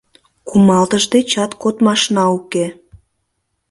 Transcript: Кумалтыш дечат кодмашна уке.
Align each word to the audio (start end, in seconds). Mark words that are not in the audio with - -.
Кумалтыш 0.47 1.03
дечат 1.13 1.51
кодмашна 1.61 2.23
уке. 2.37 2.65